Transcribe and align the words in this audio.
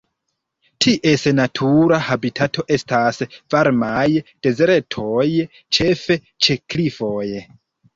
Ties 0.85 1.25
natura 1.39 1.99
habitato 2.07 2.67
estas 2.77 3.23
varmaj 3.57 4.09
dezertoj 4.49 5.27
ĉefe 5.81 6.23
ĉe 6.47 6.63
klifoj. 6.71 7.27